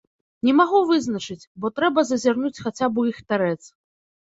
Не 0.47 0.53
магу 0.59 0.79
вызначыць, 0.91 1.45
бо 1.59 1.71
трэба 1.81 1.99
зазірнуць 2.13 2.61
хаця 2.65 2.91
б 2.95 3.03
у 3.05 3.07
іх 3.13 3.23
тарэц. 3.31 3.61